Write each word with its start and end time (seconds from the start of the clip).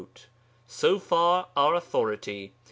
So 0.65 0.97
far 0.97 1.49
our 1.55 1.75
authority. 1.75 2.53